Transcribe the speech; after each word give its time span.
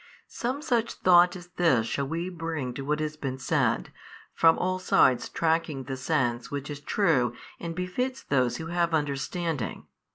Some 0.27 0.63
such 0.63 0.93
thought 0.95 1.35
as 1.35 1.49
this 1.57 1.85
shall 1.85 2.07
we 2.07 2.27
bring 2.31 2.73
to 2.73 2.81
what 2.81 2.99
has 3.01 3.15
been 3.15 3.37
said, 3.37 3.91
from 4.33 4.57
all 4.57 4.79
sides 4.79 5.29
tracking 5.29 5.83
the 5.83 5.95
sense 5.95 6.49
which 6.49 6.71
is 6.71 6.79
true 6.79 7.35
and 7.59 7.75
befits 7.75 8.23
those 8.23 8.57
who 8.57 8.65
have 8.73 8.95
understanding. 8.95 9.85